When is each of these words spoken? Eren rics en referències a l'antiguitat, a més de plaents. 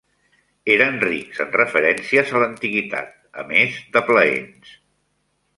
Eren 0.75 0.95
rics 1.03 1.41
en 1.45 1.51
referències 1.57 2.33
a 2.37 2.41
l'antiguitat, 2.45 3.15
a 3.43 3.47
més 3.53 3.79
de 3.99 4.07
plaents. 4.11 4.77